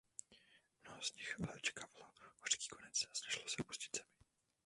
Mnoho 0.83 1.01
z 1.01 1.13
nich 1.15 1.37
ale 1.43 1.53
očekávalo 1.53 2.05
hořký 2.39 2.67
konec 2.67 3.03
a 3.11 3.13
snažilo 3.15 3.45
se 3.47 3.55
opustit 3.59 3.95
zemi. 3.97 4.09